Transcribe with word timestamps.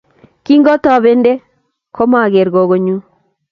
Kingotobende 0.45 1.31
komaker 1.95 2.47
gogonyu 2.55 2.95